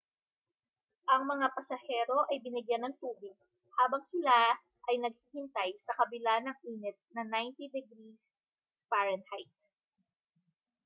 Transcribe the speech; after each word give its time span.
ang 1.13 1.21
mga 1.31 1.47
pasahero 1.55 2.19
ay 2.33 2.37
binigyan 2.45 2.83
ng 2.89 2.95
tubig 3.01 3.37
habang 3.79 4.01
sila 4.11 4.39
ay 4.89 4.95
naghihintay 4.99 5.69
sa 5.85 5.93
kabila 5.99 6.35
ng 6.41 6.57
init 6.71 6.97
na 7.15 7.21
90f-degree 7.33 8.17